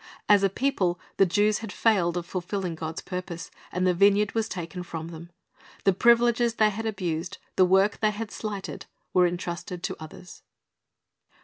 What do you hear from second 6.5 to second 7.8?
they had abused, the